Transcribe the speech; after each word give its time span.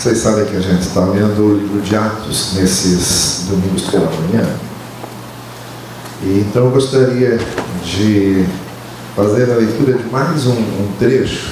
Vocês 0.00 0.16
sabem 0.16 0.46
que 0.46 0.56
a 0.56 0.60
gente 0.60 0.80
está 0.80 1.04
lendo 1.04 1.42
o 1.42 1.58
livro 1.58 1.82
de 1.82 1.94
Atos 1.94 2.54
nesses 2.54 3.44
domingos 3.50 3.82
pela 3.82 4.06
manhã. 4.06 4.48
E 6.22 6.38
então 6.38 6.64
eu 6.64 6.70
gostaria 6.70 7.38
de 7.84 8.46
fazer 9.14 9.52
a 9.52 9.56
leitura 9.56 9.98
de 9.98 10.04
mais 10.04 10.46
um, 10.46 10.52
um 10.52 10.90
trecho 10.98 11.50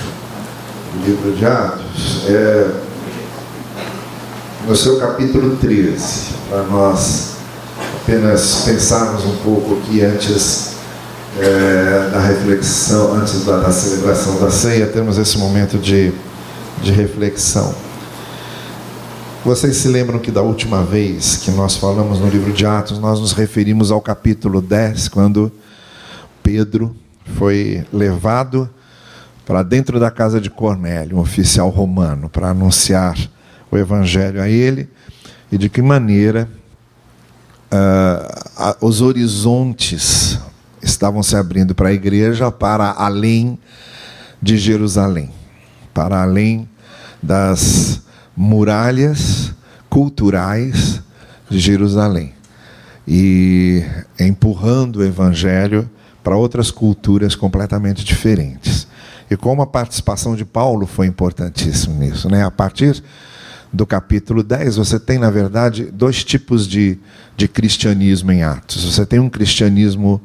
do 0.94 1.04
livro 1.06 1.32
de 1.32 1.44
Atos, 1.44 2.22
é, 2.26 2.70
no 4.66 4.74
seu 4.74 4.98
capítulo 4.98 5.58
13, 5.58 6.28
para 6.48 6.62
nós 6.62 7.32
apenas 8.00 8.62
pensarmos 8.64 9.26
um 9.26 9.36
pouco 9.44 9.74
aqui 9.74 10.02
antes 10.02 10.70
é, 11.38 12.08
da 12.10 12.20
reflexão, 12.20 13.12
antes 13.12 13.44
da, 13.44 13.58
da, 13.58 13.70
celebração 13.70 14.40
da 14.40 14.50
ceia, 14.50 14.86
temos 14.86 15.18
esse 15.18 15.36
momento 15.36 15.76
de, 15.76 16.14
de 16.80 16.92
reflexão. 16.92 17.87
Vocês 19.44 19.76
se 19.76 19.86
lembram 19.88 20.18
que 20.18 20.32
da 20.32 20.42
última 20.42 20.82
vez 20.82 21.36
que 21.36 21.52
nós 21.52 21.76
falamos 21.76 22.18
no 22.18 22.28
livro 22.28 22.52
de 22.52 22.66
Atos, 22.66 22.98
nós 22.98 23.20
nos 23.20 23.32
referimos 23.32 23.92
ao 23.92 24.00
capítulo 24.00 24.60
10, 24.60 25.08
quando 25.08 25.52
Pedro 26.42 26.94
foi 27.36 27.86
levado 27.92 28.68
para 29.46 29.62
dentro 29.62 30.00
da 30.00 30.10
casa 30.10 30.40
de 30.40 30.50
Cornélio, 30.50 31.16
um 31.16 31.20
oficial 31.20 31.68
romano, 31.68 32.28
para 32.28 32.50
anunciar 32.50 33.16
o 33.70 33.78
evangelho 33.78 34.42
a 34.42 34.48
ele 34.48 34.88
e 35.52 35.56
de 35.56 35.68
que 35.68 35.80
maneira 35.80 36.48
uh, 37.72 38.84
os 38.84 39.00
horizontes 39.00 40.36
estavam 40.82 41.22
se 41.22 41.36
abrindo 41.36 41.76
para 41.76 41.90
a 41.90 41.92
igreja 41.92 42.50
para 42.50 42.90
além 42.90 43.56
de 44.42 44.58
Jerusalém, 44.58 45.30
para 45.94 46.22
além 46.22 46.68
das 47.22 48.02
muralhas 48.40 49.52
culturais 49.90 51.02
de 51.50 51.58
Jerusalém 51.58 52.32
e 53.06 53.82
empurrando 54.20 55.00
o 55.00 55.04
evangelho 55.04 55.90
para 56.22 56.36
outras 56.36 56.70
culturas 56.70 57.34
completamente 57.34 58.04
diferentes. 58.04 58.86
E 59.28 59.36
como 59.36 59.60
a 59.60 59.66
participação 59.66 60.36
de 60.36 60.44
Paulo 60.44 60.86
foi 60.86 61.08
importantíssima 61.08 61.96
nisso, 61.96 62.30
né? 62.30 62.44
A 62.44 62.50
partir 62.50 63.02
do 63.72 63.84
capítulo 63.84 64.44
10, 64.44 64.76
você 64.76 65.00
tem, 65.00 65.18
na 65.18 65.30
verdade, 65.30 65.86
dois 65.86 66.22
tipos 66.22 66.68
de, 66.68 66.96
de 67.36 67.48
cristianismo 67.48 68.30
em 68.30 68.44
Atos. 68.44 68.84
Você 68.84 69.04
tem 69.04 69.18
um 69.18 69.28
cristianismo 69.28 70.22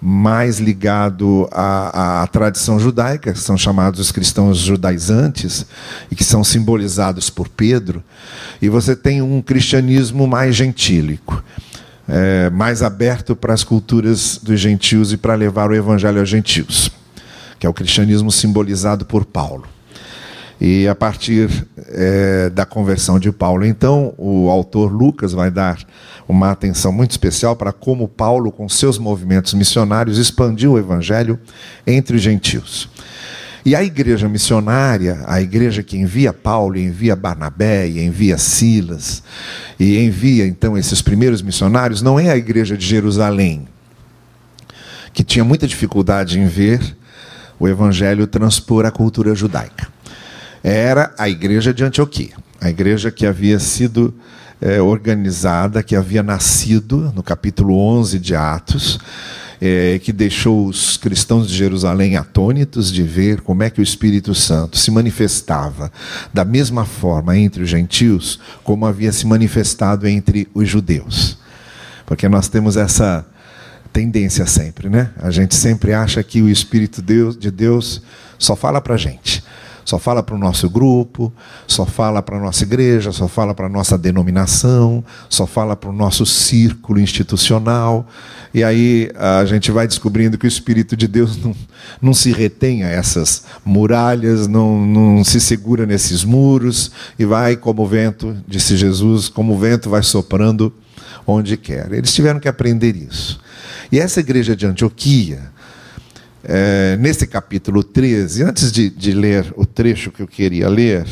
mais 0.00 0.58
ligado 0.58 1.48
à, 1.50 2.22
à, 2.22 2.26
tradição 2.26 2.78
judaica, 2.78 3.32
que 3.32 3.38
são 3.38 3.56
chamados 3.56 4.00
os 4.00 4.12
cristãos 4.12 4.58
judaizantes, 4.58 5.66
e 6.10 6.14
que 6.14 6.24
são 6.24 6.44
simbolizados 6.44 7.30
por 7.30 7.48
Pedro, 7.48 8.02
e 8.60 8.68
você 8.68 8.94
tem 8.94 9.22
um 9.22 9.40
cristianismo 9.40 10.26
mais 10.26 10.54
gentílico, 10.54 11.42
é, 12.08 12.50
mais 12.50 12.82
aberto 12.82 13.34
para 13.34 13.54
as 13.54 13.64
culturas 13.64 14.38
dos 14.42 14.60
gentios 14.60 15.12
e 15.12 15.16
para 15.16 15.34
levar 15.34 15.70
o 15.70 15.74
evangelho 15.74 16.20
aos 16.20 16.28
gentios, 16.28 16.90
que 17.58 17.66
é 17.66 17.70
o 17.70 17.74
cristianismo 17.74 18.30
simbolizado 18.30 19.04
por 19.04 19.24
Paulo. 19.24 19.75
E 20.60 20.88
a 20.88 20.94
partir 20.94 21.50
é, 21.88 22.48
da 22.48 22.64
conversão 22.64 23.18
de 23.18 23.30
Paulo, 23.30 23.64
então, 23.64 24.14
o 24.16 24.48
autor 24.48 24.90
Lucas 24.90 25.32
vai 25.32 25.50
dar 25.50 25.78
uma 26.26 26.50
atenção 26.50 26.90
muito 26.90 27.10
especial 27.10 27.54
para 27.54 27.72
como 27.72 28.08
Paulo, 28.08 28.50
com 28.50 28.68
seus 28.68 28.98
movimentos 28.98 29.52
missionários, 29.52 30.16
expandiu 30.16 30.72
o 30.72 30.78
evangelho 30.78 31.38
entre 31.86 32.16
os 32.16 32.22
gentios. 32.22 32.88
E 33.66 33.74
a 33.74 33.82
igreja 33.82 34.28
missionária, 34.28 35.22
a 35.26 35.42
igreja 35.42 35.82
que 35.82 35.98
envia 35.98 36.32
Paulo, 36.32 36.78
envia 36.78 37.14
Barnabé, 37.14 37.88
envia 37.88 38.38
Silas, 38.38 39.22
e 39.78 39.98
envia 39.98 40.46
então 40.46 40.78
esses 40.78 41.02
primeiros 41.02 41.42
missionários, 41.42 42.00
não 42.00 42.18
é 42.18 42.30
a 42.30 42.36
igreja 42.36 42.76
de 42.76 42.86
Jerusalém, 42.86 43.68
que 45.12 45.22
tinha 45.22 45.44
muita 45.44 45.66
dificuldade 45.66 46.38
em 46.38 46.46
ver 46.46 46.96
o 47.58 47.68
evangelho 47.68 48.26
transpor 48.26 48.86
a 48.86 48.90
cultura 48.90 49.34
judaica 49.34 49.95
era 50.68 51.14
a 51.16 51.28
igreja 51.28 51.72
de 51.72 51.84
Antioquia, 51.84 52.34
a 52.60 52.68
igreja 52.68 53.12
que 53.12 53.24
havia 53.24 53.56
sido 53.60 54.12
é, 54.60 54.82
organizada, 54.82 55.80
que 55.80 55.94
havia 55.94 56.24
nascido 56.24 57.12
no 57.14 57.22
capítulo 57.22 57.78
11 57.78 58.18
de 58.18 58.34
Atos, 58.34 58.98
é, 59.60 60.00
que 60.00 60.12
deixou 60.12 60.66
os 60.66 60.96
cristãos 60.96 61.48
de 61.48 61.54
Jerusalém 61.54 62.16
atônitos 62.16 62.92
de 62.92 63.04
ver 63.04 63.42
como 63.42 63.62
é 63.62 63.70
que 63.70 63.78
o 63.78 63.82
Espírito 63.82 64.34
Santo 64.34 64.76
se 64.76 64.90
manifestava 64.90 65.92
da 66.34 66.44
mesma 66.44 66.84
forma 66.84 67.38
entre 67.38 67.62
os 67.62 67.70
gentios 67.70 68.40
como 68.64 68.86
havia 68.86 69.12
se 69.12 69.24
manifestado 69.24 70.08
entre 70.08 70.48
os 70.52 70.68
judeus. 70.68 71.38
Porque 72.04 72.28
nós 72.28 72.48
temos 72.48 72.76
essa 72.76 73.24
tendência 73.92 74.46
sempre, 74.46 74.88
né? 74.88 75.10
A 75.16 75.30
gente 75.30 75.54
sempre 75.54 75.92
acha 75.94 76.20
que 76.24 76.42
o 76.42 76.48
Espírito 76.48 77.00
de 77.00 77.52
Deus 77.52 78.02
só 78.36 78.56
fala 78.56 78.80
para 78.80 78.94
a 78.94 78.98
gente 78.98 79.35
só 79.86 80.00
fala 80.00 80.20
para 80.20 80.34
o 80.34 80.38
nosso 80.38 80.68
grupo, 80.68 81.32
só 81.64 81.86
fala 81.86 82.20
para 82.20 82.36
a 82.36 82.40
nossa 82.40 82.64
igreja, 82.64 83.12
só 83.12 83.28
fala 83.28 83.54
para 83.54 83.66
a 83.66 83.68
nossa 83.68 83.96
denominação, 83.96 85.02
só 85.30 85.46
fala 85.46 85.76
para 85.76 85.88
o 85.88 85.92
nosso 85.92 86.26
círculo 86.26 86.98
institucional. 86.98 88.04
E 88.52 88.64
aí 88.64 89.08
a 89.14 89.44
gente 89.44 89.70
vai 89.70 89.86
descobrindo 89.86 90.36
que 90.36 90.44
o 90.44 90.48
Espírito 90.48 90.96
de 90.96 91.06
Deus 91.06 91.36
não, 91.36 91.54
não 92.02 92.12
se 92.12 92.32
retém 92.32 92.82
a 92.82 92.88
essas 92.88 93.44
muralhas, 93.64 94.48
não, 94.48 94.84
não 94.84 95.22
se 95.22 95.40
segura 95.40 95.86
nesses 95.86 96.24
muros 96.24 96.90
e 97.16 97.24
vai 97.24 97.56
como 97.56 97.82
o 97.82 97.86
vento, 97.86 98.36
disse 98.48 98.76
Jesus, 98.76 99.28
como 99.28 99.54
o 99.54 99.58
vento 99.58 99.88
vai 99.88 100.02
soprando 100.02 100.74
onde 101.24 101.56
quer. 101.56 101.92
Eles 101.92 102.12
tiveram 102.12 102.40
que 102.40 102.48
aprender 102.48 102.96
isso. 102.96 103.40
E 103.92 104.00
essa 104.00 104.18
igreja 104.18 104.56
de 104.56 104.66
Antioquia, 104.66 105.54
é, 106.48 106.96
nesse 106.98 107.26
capítulo 107.26 107.82
13, 107.82 108.44
antes 108.44 108.70
de, 108.70 108.88
de, 108.88 109.10
ler 109.10 109.52
o 109.56 109.66
trecho 109.66 110.12
que 110.12 110.22
eu 110.22 110.28
queria 110.28 110.68
ler, 110.68 111.04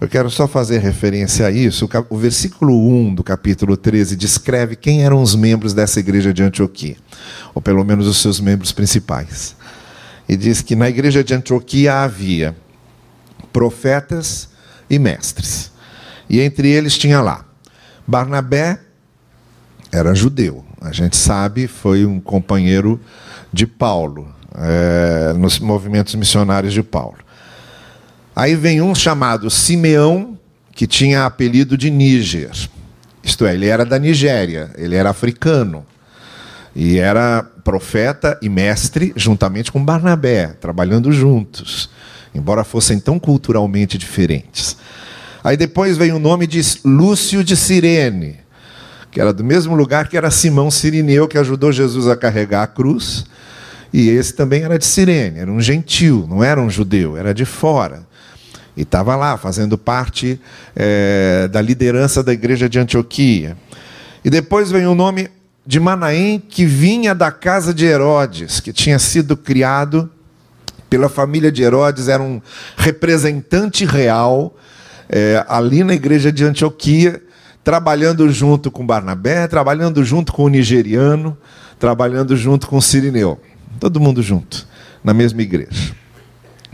eu 0.00 0.08
quero 0.08 0.30
só 0.30 0.48
fazer 0.48 0.78
referência 0.78 1.46
a 1.46 1.50
isso. 1.50 1.84
O, 1.84 2.14
o, 2.14 2.16
versículo 2.16 2.74
1 2.74 3.14
do 3.14 3.22
capítulo 3.22 3.76
13 3.76 4.16
descreve 4.16 4.76
quem 4.76 5.04
eram 5.04 5.20
os 5.20 5.34
membros 5.34 5.74
dessa 5.74 6.00
igreja 6.00 6.32
de 6.32 6.42
Antioquia, 6.42 6.96
ou 7.54 7.60
pelo 7.60 7.84
menos 7.84 8.06
os 8.06 8.16
seus 8.16 8.40
membros 8.40 8.72
principais. 8.72 9.54
E 10.26 10.36
diz 10.36 10.62
que 10.62 10.74
na 10.74 10.88
igreja 10.88 11.22
de 11.22 11.34
Antioquia 11.34 12.02
havia 12.02 12.56
profetas 13.52 14.48
e 14.88 14.98
mestres. 14.98 15.70
E 16.30 16.40
entre 16.40 16.70
eles 16.70 16.96
tinha 16.96 17.20
lá 17.20 17.44
Barnabé, 18.06 18.80
era 19.92 20.14
judeu, 20.14 20.64
a 20.80 20.92
gente 20.92 21.16
sabe, 21.16 21.66
foi 21.66 22.06
um 22.06 22.18
companheiro 22.18 22.98
de 23.52 23.66
Paulo 23.66 24.37
é, 24.60 25.32
nos 25.34 25.58
movimentos 25.58 26.14
missionários 26.14 26.72
de 26.72 26.82
Paulo. 26.82 27.18
Aí 28.34 28.54
vem 28.54 28.80
um 28.80 28.94
chamado 28.94 29.50
Simeão, 29.50 30.38
que 30.72 30.86
tinha 30.86 31.24
apelido 31.24 31.76
de 31.76 31.90
Níger. 31.90 32.52
Isto 33.22 33.46
é, 33.46 33.54
ele 33.54 33.66
era 33.66 33.84
da 33.84 33.98
Nigéria, 33.98 34.70
ele 34.76 34.94
era 34.94 35.10
africano. 35.10 35.84
E 36.74 36.98
era 36.98 37.42
profeta 37.64 38.38
e 38.40 38.48
mestre 38.48 39.12
juntamente 39.16 39.72
com 39.72 39.84
Barnabé, 39.84 40.54
trabalhando 40.60 41.10
juntos, 41.10 41.90
embora 42.32 42.62
fossem 42.62 43.00
tão 43.00 43.18
culturalmente 43.18 43.98
diferentes. 43.98 44.76
Aí 45.42 45.56
depois 45.56 45.96
vem 45.96 46.12
o 46.12 46.18
nome 46.20 46.46
de 46.46 46.60
Lúcio 46.84 47.42
de 47.42 47.56
Cirene, 47.56 48.36
que 49.10 49.20
era 49.20 49.32
do 49.32 49.42
mesmo 49.42 49.74
lugar 49.74 50.08
que 50.08 50.16
era 50.16 50.30
Simão 50.30 50.70
Sirineu, 50.70 51.26
que 51.26 51.38
ajudou 51.38 51.72
Jesus 51.72 52.06
a 52.06 52.16
carregar 52.16 52.62
a 52.62 52.66
cruz 52.68 53.24
e 53.92 54.08
esse 54.08 54.34
também 54.34 54.62
era 54.62 54.78
de 54.78 54.84
Cirene, 54.84 55.38
era 55.38 55.50
um 55.50 55.60
gentil, 55.60 56.26
não 56.28 56.42
era 56.44 56.60
um 56.60 56.68
judeu, 56.68 57.16
era 57.16 57.32
de 57.32 57.44
fora. 57.44 58.06
E 58.76 58.82
estava 58.82 59.16
lá, 59.16 59.36
fazendo 59.36 59.76
parte 59.76 60.40
é, 60.76 61.48
da 61.48 61.60
liderança 61.60 62.22
da 62.22 62.32
igreja 62.32 62.68
de 62.68 62.78
Antioquia. 62.78 63.56
E 64.24 64.30
depois 64.30 64.70
vem 64.70 64.86
o 64.86 64.94
nome 64.94 65.28
de 65.66 65.80
Manaém, 65.80 66.38
que 66.38 66.64
vinha 66.64 67.14
da 67.14 67.30
casa 67.30 67.74
de 67.74 67.84
Herodes, 67.84 68.60
que 68.60 68.72
tinha 68.72 68.98
sido 68.98 69.36
criado 69.36 70.10
pela 70.88 71.08
família 71.08 71.52
de 71.52 71.62
Herodes, 71.62 72.08
era 72.08 72.22
um 72.22 72.40
representante 72.76 73.84
real 73.84 74.56
é, 75.08 75.44
ali 75.48 75.82
na 75.84 75.94
igreja 75.94 76.30
de 76.30 76.44
Antioquia, 76.44 77.22
trabalhando 77.62 78.30
junto 78.30 78.70
com 78.70 78.86
Barnabé, 78.86 79.46
trabalhando 79.46 80.02
junto 80.04 80.32
com 80.32 80.44
o 80.44 80.48
nigeriano, 80.48 81.36
trabalhando 81.78 82.36
junto 82.36 82.66
com 82.66 82.76
o 82.76 82.82
Sirineu. 82.82 83.38
Todo 83.78 84.00
mundo 84.00 84.22
junto, 84.22 84.66
na 85.02 85.14
mesma 85.14 85.42
igreja. 85.42 85.94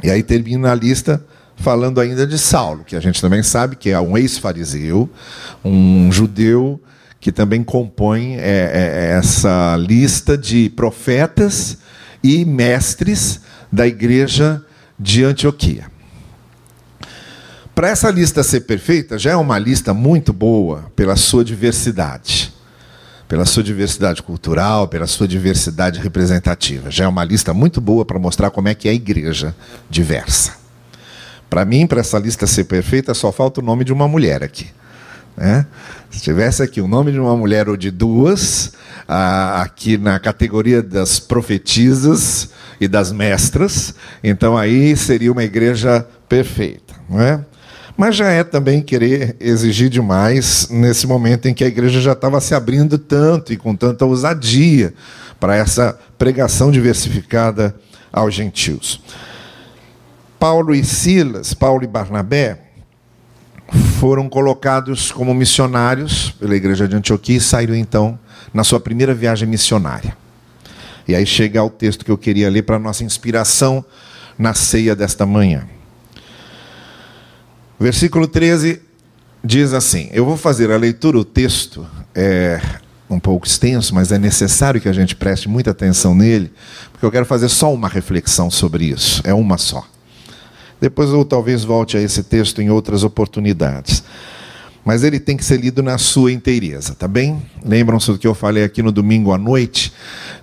E 0.03 0.11
aí 0.11 0.23
termina 0.23 0.73
a 0.73 0.75
lista 0.75 1.25
falando 1.57 2.01
ainda 2.01 2.27
de 2.27 2.39
Saulo, 2.39 2.85
que 2.85 2.97
a 2.97 3.01
gente 3.01 3.21
também 3.21 3.43
sabe 3.43 3.77
que 3.77 3.91
é 3.91 4.01
um 4.01 4.17
ex-fariseu, 4.17 5.09
um 5.65 6.11
judeu 6.11 6.81
que 7.21 7.33
também 7.33 7.65
compõe 7.65 8.37
é, 8.37 8.41
é, 8.41 8.43
é, 8.43 9.19
essa 9.19 9.77
lista 9.79 10.37
de 10.37 10.69
profetas 10.69 11.79
e 12.23 12.45
mestres 12.45 13.41
da 13.73 13.87
igreja 13.87 14.63
de 14.99 15.25
Antioquia. 15.25 15.87
Para 17.75 17.89
essa 17.89 18.11
lista 18.11 18.43
ser 18.43 18.61
perfeita, 18.61 19.19
já 19.19 19.33
é 19.33 19.37
uma 19.37 19.59
lista 19.59 19.95
muito 19.95 20.33
boa 20.33 20.93
pela 20.95 21.17
sua 21.17 21.45
diversidade. 21.45 22.44
Pela 23.29 23.45
sua 23.47 23.63
diversidade 23.63 24.23
cultural, 24.23 24.87
pela 24.87 25.07
sua 25.07 25.27
diversidade 25.27 25.99
representativa. 26.01 26.91
Já 26.91 27.05
é 27.05 27.09
uma 27.09 27.25
lista 27.25 27.55
muito 27.55 27.81
boa 27.81 28.05
para 28.05 28.19
mostrar 28.19 28.51
como 28.51 28.69
é 28.69 28.75
que 28.75 28.89
é 28.89 28.91
a 28.91 28.95
igreja 28.95 29.55
diversa. 29.89 30.53
Para 31.49 31.65
mim, 31.65 31.87
para 31.87 32.01
essa 32.01 32.19
lista 32.19 32.47
ser 32.47 32.65
perfeita, 32.65 33.15
só 33.15 33.31
falta 33.33 33.61
o 33.61 33.65
nome 33.65 33.85
de 33.85 33.93
uma 33.93 34.09
mulher 34.09 34.43
aqui. 34.43 34.67
Né? 35.37 35.67
Se 36.11 36.21
tivesse 36.21 36.63
aqui 36.63 36.81
o 36.81 36.87
nome 36.87 37.13
de 37.13 37.19
uma 37.19 37.37
mulher 37.37 37.69
ou 37.69 37.77
de 37.77 37.91
duas, 37.91 38.73
aqui 39.09 39.99
na 39.99 40.19
categoria 40.19 40.83
das 40.83 41.19
profetisas 41.19 42.51
e 42.81 42.87
das 42.87 43.11
mestras, 43.11 43.95
então 44.23 44.57
aí 44.57 44.97
seria 44.97 45.33
uma 45.33 45.45
igreja 45.45 46.07
perfeita. 46.29 46.95
Não 47.09 47.21
é? 47.21 47.45
Mas 47.97 48.17
já 48.17 48.29
é 48.29 48.43
também 48.43 48.83
querer 48.83 49.37
exigir 49.39 49.89
demais 49.89 50.69
nesse 50.69 51.07
momento 51.07 51.47
em 51.47 51.55
que 51.55 51.63
a 51.63 51.69
igreja 51.69 52.01
já 52.01 52.13
estava 52.13 52.41
se 52.41 52.55
abrindo 52.55 52.99
tanto 52.99 53.53
e 53.53 53.57
com 53.57 53.75
tanta 53.75 54.05
ousadia 54.05 54.93
para 55.39 55.55
essa 55.55 55.99
pregação 56.19 56.73
diversificada 56.73 57.75
aos 58.13 58.35
gentios. 58.35 59.01
Paulo 60.39 60.75
e 60.75 60.85
Silas, 60.85 61.55
Paulo 61.55 61.85
e 61.85 61.87
Barnabé, 61.87 62.61
foram 64.01 64.29
colocados 64.29 65.13
como 65.13 65.33
missionários 65.33 66.33
pela 66.33 66.57
igreja 66.57 66.89
de 66.89 66.97
Antioquia 66.97 67.37
e 67.37 67.41
saíram 67.41 67.75
então 67.75 68.19
na 68.53 68.65
sua 68.65 68.81
primeira 68.81 69.15
viagem 69.15 69.49
missionária. 69.49 70.17
E 71.07 71.15
aí 71.15 71.25
chega 71.25 71.61
ao 71.61 71.71
texto 71.71 72.05
que 72.05 72.11
eu 72.11 72.19
queria 72.19 72.51
ler 72.51 72.63
para 72.63 72.79
nossa 72.79 73.05
inspiração 73.05 73.85
na 74.39 74.53
ceia 74.53 74.97
desta 74.97 75.25
manhã. 75.25 75.67
Versículo 77.85 78.27
13 78.27 78.81
diz 79.45 79.75
assim: 79.75 80.09
Eu 80.11 80.25
vou 80.25 80.39
fazer 80.39 80.71
a 80.71 80.77
leitura, 80.79 81.19
o 81.19 81.25
texto 81.25 81.87
é 82.15 82.59
um 83.11 83.21
pouco 83.21 83.47
extenso, 83.47 83.95
mas 83.95 84.11
é 84.11 84.19
necessário 84.19 84.81
que 84.81 84.89
a 84.89 84.93
gente 84.95 85.15
preste 85.15 85.51
muita 85.51 85.73
atenção 85.73 86.15
nele, 86.15 86.51
porque 86.91 87.05
eu 87.05 87.11
quero 87.11 87.27
fazer 87.27 87.51
só 87.51 87.71
uma 87.75 87.87
reflexão 87.87 88.51
sobre 88.51 88.87
isso, 88.87 89.21
é 89.23 89.35
uma 89.35 89.59
só. 89.59 89.87
Depois 90.81 91.11
eu 91.11 91.27
talvez 91.27 91.63
volte 91.63 91.99
a 91.99 92.01
esse 92.01 92.23
texto 92.23 92.63
em 92.63 92.71
outras 92.71 93.05
oportunidades. 93.05 94.03
Mas 94.85 95.03
ele 95.03 95.19
tem 95.19 95.37
que 95.37 95.45
ser 95.45 95.59
lido 95.59 95.83
na 95.83 95.97
sua 95.97 96.31
inteireza, 96.31 96.95
tá 96.95 97.09
bem? 97.09 97.43
Lembram-se 97.65 98.13
do 98.13 98.19
que 98.19 98.27
eu 98.27 98.35
falei 98.35 98.65
aqui 98.65 98.83
no 98.83 98.93
domingo 98.93 99.33
à 99.33 99.39
noite? 99.39 99.93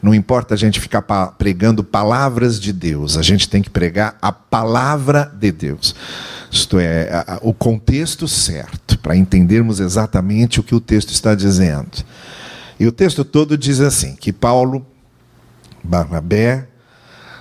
Não 0.01 0.15
importa 0.15 0.55
a 0.55 0.57
gente 0.57 0.79
ficar 0.79 1.03
pregando 1.37 1.83
palavras 1.83 2.59
de 2.59 2.73
Deus, 2.73 3.17
a 3.17 3.21
gente 3.21 3.47
tem 3.47 3.61
que 3.61 3.69
pregar 3.69 4.17
a 4.21 4.31
palavra 4.31 5.31
de 5.39 5.51
Deus. 5.51 5.93
Isto 6.51 6.79
é, 6.79 7.09
o 7.41 7.53
contexto 7.53 8.27
certo, 8.27 8.97
para 8.99 9.15
entendermos 9.15 9.79
exatamente 9.79 10.59
o 10.59 10.63
que 10.63 10.75
o 10.75 10.81
texto 10.81 11.11
está 11.11 11.35
dizendo. 11.35 12.03
E 12.79 12.87
o 12.87 12.91
texto 12.91 13.23
todo 13.23 13.57
diz 13.57 13.79
assim: 13.79 14.15
que 14.15 14.33
Paulo, 14.33 14.85
Barnabé, 15.83 16.67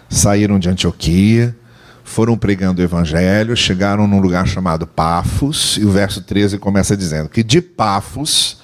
saíram 0.09 0.59
de 0.59 0.69
Antioquia, 0.69 1.57
foram 2.11 2.37
pregando 2.37 2.83
o 2.83 2.85
evangelho, 2.85 3.57
chegaram 3.57 4.07
num 4.07 4.21
lugar 4.21 4.47
chamado 4.47 4.85
Pafos, 4.85 5.79
e 5.81 5.85
o 5.85 5.91
verso 5.91 6.21
13 6.21 6.59
começa 6.59 6.97
dizendo 6.97 7.29
que 7.29 7.43
de 7.45 7.63
Pafos, 7.63 8.59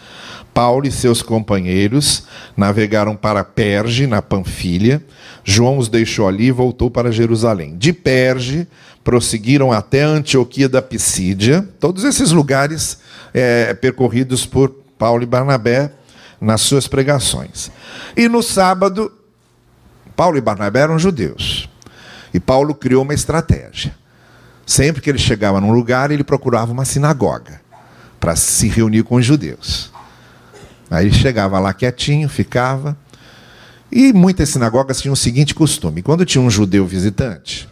Paulo 0.52 0.86
e 0.86 0.90
seus 0.90 1.22
companheiros 1.22 2.24
navegaram 2.56 3.14
para 3.14 3.44
Perge, 3.44 4.06
na 4.06 4.20
Panfilha. 4.20 5.00
João 5.44 5.78
os 5.78 5.88
deixou 5.88 6.26
ali 6.26 6.46
e 6.46 6.50
voltou 6.50 6.90
para 6.90 7.12
Jerusalém. 7.12 7.76
De 7.76 7.92
Perge, 7.92 8.66
prosseguiram 9.04 9.70
até 9.70 10.02
Antioquia 10.02 10.68
da 10.68 10.82
Pisídia, 10.82 11.66
todos 11.78 12.02
esses 12.02 12.32
lugares 12.32 12.98
é, 13.32 13.72
percorridos 13.74 14.44
por 14.44 14.74
Paulo 14.98 15.22
e 15.22 15.26
Barnabé 15.26 15.92
nas 16.40 16.62
suas 16.62 16.88
pregações. 16.88 17.70
E 18.16 18.28
no 18.28 18.42
sábado, 18.42 19.12
Paulo 20.16 20.36
e 20.36 20.40
Barnabé 20.40 20.80
eram 20.80 20.98
judeus. 20.98 21.65
E 22.36 22.40
Paulo 22.40 22.74
criou 22.74 23.02
uma 23.02 23.14
estratégia. 23.14 23.94
Sempre 24.66 25.00
que 25.00 25.08
ele 25.08 25.18
chegava 25.18 25.58
num 25.58 25.72
lugar, 25.72 26.10
ele 26.10 26.22
procurava 26.22 26.70
uma 26.70 26.84
sinagoga 26.84 27.62
para 28.20 28.36
se 28.36 28.68
reunir 28.68 29.04
com 29.04 29.14
os 29.14 29.24
judeus. 29.24 29.90
Aí 30.90 31.10
chegava 31.10 31.58
lá 31.58 31.72
quietinho, 31.72 32.28
ficava. 32.28 32.94
E 33.90 34.12
muitas 34.12 34.50
sinagogas 34.50 35.00
tinham 35.00 35.14
o 35.14 35.16
seguinte 35.16 35.54
costume: 35.54 36.02
quando 36.02 36.26
tinha 36.26 36.42
um 36.42 36.50
judeu 36.50 36.86
visitante, 36.86 37.66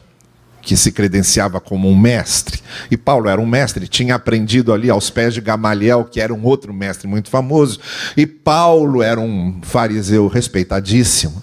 que 0.62 0.78
se 0.78 0.90
credenciava 0.90 1.60
como 1.60 1.86
um 1.86 1.98
mestre, 1.98 2.62
e 2.90 2.96
Paulo 2.96 3.28
era 3.28 3.38
um 3.38 3.46
mestre, 3.46 3.86
tinha 3.86 4.14
aprendido 4.14 4.72
ali 4.72 4.88
aos 4.88 5.10
pés 5.10 5.34
de 5.34 5.42
Gamaliel, 5.42 6.06
que 6.06 6.22
era 6.22 6.32
um 6.32 6.42
outro 6.42 6.72
mestre 6.72 7.06
muito 7.06 7.28
famoso, 7.28 7.78
e 8.16 8.26
Paulo 8.26 9.02
era 9.02 9.20
um 9.20 9.60
fariseu 9.60 10.26
respeitadíssimo. 10.26 11.42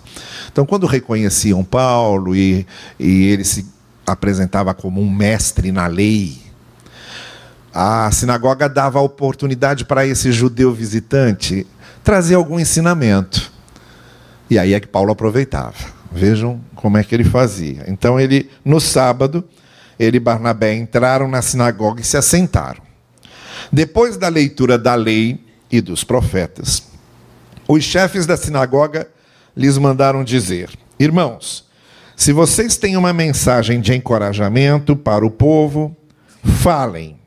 Então, 0.52 0.66
quando 0.66 0.86
reconheciam 0.86 1.64
Paulo 1.64 2.36
e, 2.36 2.66
e 3.00 3.28
ele 3.28 3.44
se 3.44 3.66
apresentava 4.06 4.74
como 4.74 5.02
um 5.02 5.10
mestre 5.10 5.72
na 5.72 5.88
lei, 5.88 6.42
a 7.74 8.12
sinagoga 8.12 8.68
dava 8.68 9.00
a 9.00 9.02
oportunidade 9.02 9.86
para 9.86 10.06
esse 10.06 10.32
judeu 10.32 10.74
visitante 10.74 11.66
trazer 12.04 12.36
algum 12.36 12.60
ensinamento. 12.60 13.52
E 14.50 14.60
aí 14.60 14.74
é 14.74 14.80
que 14.80 14.88
Paulo 14.88 15.12
aproveitava. 15.12 15.76
Vejam 16.12 16.60
como 16.76 16.98
é 16.98 17.04
que 17.04 17.16
ele 17.16 17.24
fazia. 17.24 17.86
Então 17.88 18.20
ele, 18.20 18.50
no 18.66 18.82
sábado, 18.82 19.44
ele 19.98 20.18
e 20.18 20.20
Barnabé 20.20 20.76
entraram 20.76 21.30
na 21.30 21.42
sinagoga 21.42 22.02
e 22.02 22.04
se 22.04 22.18
assentaram. 22.18 22.82
Depois 23.72 24.18
da 24.18 24.28
leitura 24.28 24.78
da 24.78 24.96
lei 24.96 25.40
e 25.72 25.80
dos 25.80 26.04
profetas, 26.04 26.84
os 27.66 27.84
chefes 27.86 28.26
da 28.26 28.36
sinagoga 28.36 29.08
lhes 29.62 29.78
mandaram 29.78 30.24
dizer: 30.24 30.70
Irmãos, 31.00 31.66
se 32.16 32.34
vocês 32.34 32.78
têm 32.78 32.98
uma 32.98 33.14
mensagem 33.14 33.80
de 33.80 33.94
encorajamento 33.94 34.96
para 34.96 35.26
o 35.26 35.32
povo, 35.32 35.96
falem. 36.62 37.18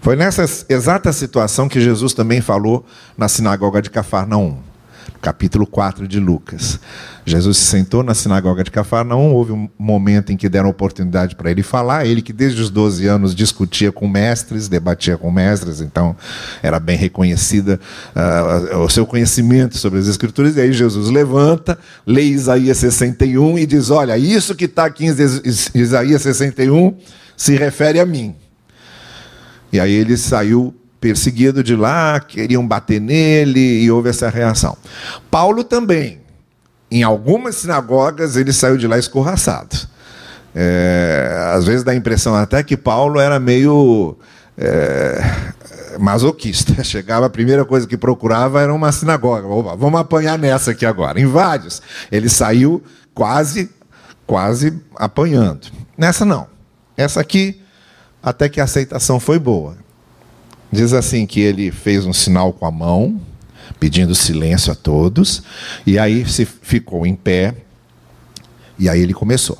Foi 0.00 0.14
nessa 0.16 0.44
exata 0.68 1.12
situação 1.12 1.68
que 1.68 1.80
Jesus 1.80 2.14
também 2.14 2.40
falou 2.40 2.86
na 3.18 3.28
sinagoga 3.28 3.82
de 3.82 3.90
Cafarnaum 3.90 4.58
capítulo 5.20 5.66
4 5.66 6.06
de 6.06 6.20
Lucas. 6.20 6.78
Jesus 7.24 7.56
se 7.58 7.64
sentou 7.66 8.02
na 8.02 8.14
sinagoga 8.14 8.62
de 8.62 8.70
Cafarnaum, 8.70 9.32
houve 9.32 9.52
um 9.52 9.68
momento 9.78 10.32
em 10.32 10.36
que 10.36 10.48
deram 10.48 10.68
oportunidade 10.68 11.34
para 11.34 11.50
ele 11.50 11.62
falar, 11.62 12.06
ele 12.06 12.22
que 12.22 12.32
desde 12.32 12.62
os 12.62 12.70
12 12.70 13.06
anos 13.06 13.34
discutia 13.34 13.90
com 13.90 14.06
mestres, 14.06 14.68
debatia 14.68 15.18
com 15.18 15.30
mestres, 15.30 15.80
então 15.80 16.16
era 16.62 16.78
bem 16.78 16.96
reconhecida 16.96 17.80
uh, 18.14 18.78
o 18.78 18.88
seu 18.88 19.04
conhecimento 19.04 19.76
sobre 19.76 19.98
as 19.98 20.06
escrituras, 20.06 20.56
e 20.56 20.60
aí 20.60 20.72
Jesus 20.72 21.10
levanta, 21.10 21.76
lê 22.06 22.22
Isaías 22.22 22.78
61 22.78 23.58
e 23.58 23.66
diz, 23.66 23.90
olha, 23.90 24.16
isso 24.16 24.54
que 24.54 24.66
está 24.66 24.86
aqui 24.86 25.06
em 25.06 25.14
Isaías 25.74 26.22
61 26.22 26.96
se 27.36 27.56
refere 27.56 27.98
a 27.98 28.06
mim. 28.06 28.34
E 29.72 29.80
aí 29.80 29.92
ele 29.92 30.16
saiu 30.16 30.74
perseguido 31.06 31.62
de 31.62 31.76
lá, 31.76 32.18
queriam 32.18 32.66
bater 32.66 33.00
nele 33.00 33.84
e 33.84 33.88
houve 33.88 34.08
essa 34.08 34.28
reação. 34.28 34.76
Paulo 35.30 35.62
também, 35.62 36.20
em 36.90 37.04
algumas 37.04 37.54
sinagogas, 37.54 38.34
ele 38.34 38.52
saiu 38.52 38.76
de 38.76 38.88
lá 38.88 38.98
escorraçado. 38.98 39.76
É, 40.52 41.52
às 41.54 41.64
vezes 41.64 41.84
dá 41.84 41.92
a 41.92 41.94
impressão 41.94 42.34
até 42.34 42.60
que 42.64 42.76
Paulo 42.76 43.20
era 43.20 43.38
meio 43.38 44.16
é, 44.58 45.22
masoquista. 46.00 46.82
Chegava, 46.82 47.26
a 47.26 47.30
primeira 47.30 47.64
coisa 47.64 47.86
que 47.86 47.96
procurava 47.96 48.60
era 48.60 48.74
uma 48.74 48.90
sinagoga. 48.90 49.46
Opa, 49.46 49.76
vamos 49.76 50.00
apanhar 50.00 50.36
nessa 50.36 50.72
aqui 50.72 50.84
agora. 50.84 51.20
Em 51.20 51.26
vários. 51.26 51.80
Ele 52.10 52.28
saiu 52.28 52.82
quase, 53.14 53.70
quase 54.26 54.76
apanhando. 54.96 55.68
Nessa 55.96 56.24
não. 56.24 56.48
Essa 56.96 57.20
aqui, 57.20 57.62
até 58.20 58.48
que 58.48 58.60
a 58.60 58.64
aceitação 58.64 59.20
foi 59.20 59.38
boa. 59.38 59.85
Diz 60.76 60.92
assim 60.92 61.24
que 61.24 61.40
ele 61.40 61.70
fez 61.70 62.04
um 62.04 62.12
sinal 62.12 62.52
com 62.52 62.66
a 62.66 62.70
mão, 62.70 63.18
pedindo 63.80 64.14
silêncio 64.14 64.70
a 64.70 64.74
todos, 64.74 65.42
e 65.86 65.98
aí 65.98 66.28
se 66.28 66.44
ficou 66.44 67.06
em 67.06 67.14
pé, 67.14 67.54
e 68.78 68.86
aí 68.86 69.00
ele 69.00 69.14
começou. 69.14 69.56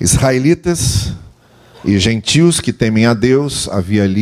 Israelitas 0.00 1.12
e 1.84 1.98
gentios 1.98 2.62
que 2.62 2.72
temem 2.72 3.04
a 3.04 3.12
Deus, 3.12 3.68
havia 3.68 4.04
ali 4.04 4.12